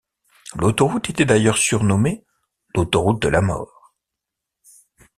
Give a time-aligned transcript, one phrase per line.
[0.55, 2.25] L'autoroute était d'ailleurs surnommée
[2.73, 3.93] l'autoroute de la mort.